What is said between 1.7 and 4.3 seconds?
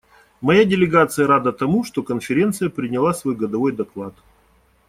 что Конференция приняла свой годовой доклад.